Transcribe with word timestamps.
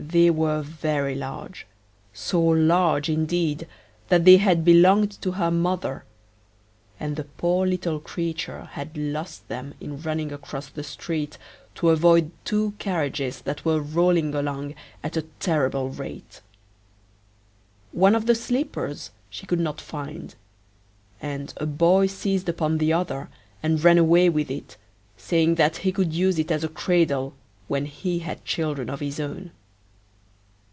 They 0.00 0.30
were 0.30 0.62
very 0.62 1.16
large, 1.16 1.66
so 2.12 2.40
large, 2.40 3.08
indeed, 3.08 3.66
that 4.10 4.24
they 4.24 4.36
had 4.36 4.64
belonged 4.64 5.20
to 5.22 5.32
her 5.32 5.50
mother, 5.50 6.04
and 7.00 7.16
the 7.16 7.24
poor 7.24 7.66
little 7.66 7.98
creature 7.98 8.66
had 8.74 8.96
lost 8.96 9.48
them 9.48 9.74
in 9.80 10.00
running 10.00 10.30
across 10.30 10.68
the 10.68 10.84
street 10.84 11.36
to 11.74 11.88
avoid 11.90 12.30
two 12.44 12.74
carriages 12.78 13.40
that 13.40 13.64
were 13.64 13.80
rolling 13.80 14.36
along 14.36 14.76
at 15.02 15.16
a 15.16 15.22
terrible 15.40 15.88
rate. 15.88 16.42
One 17.90 18.14
of 18.14 18.26
the 18.26 18.36
slippers 18.36 19.10
she 19.28 19.46
could 19.46 19.58
not 19.60 19.80
find, 19.80 20.36
and 21.20 21.52
a 21.56 21.66
boy 21.66 22.06
seized 22.06 22.48
upon 22.48 22.78
the 22.78 22.92
other 22.92 23.30
and 23.64 23.82
ran 23.82 23.98
away 23.98 24.28
with 24.28 24.48
it, 24.48 24.76
saying 25.16 25.56
that 25.56 25.78
he 25.78 25.90
could 25.90 26.12
use 26.12 26.38
it 26.38 26.52
as 26.52 26.62
a 26.62 26.68
cradle, 26.68 27.34
when 27.66 27.86
he 27.86 28.20
had 28.20 28.44
children 28.44 28.88
of 28.88 29.00
his 29.00 29.18
own. 29.18 29.50